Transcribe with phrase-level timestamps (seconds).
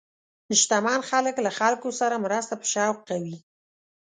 [0.61, 3.35] شتمن خلک له خلکو سره مرسته په شوق کوي.